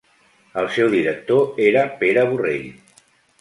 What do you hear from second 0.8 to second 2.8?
director era Pere Borrell.